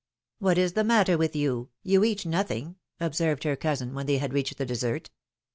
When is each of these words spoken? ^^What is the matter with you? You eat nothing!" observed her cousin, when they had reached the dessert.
^^What 0.41 0.57
is 0.57 0.73
the 0.73 0.83
matter 0.83 1.15
with 1.15 1.35
you? 1.35 1.69
You 1.83 2.03
eat 2.03 2.25
nothing!" 2.25 2.77
observed 2.99 3.43
her 3.43 3.55
cousin, 3.55 3.93
when 3.93 4.07
they 4.07 4.17
had 4.17 4.33
reached 4.33 4.57
the 4.57 4.65
dessert. 4.65 5.11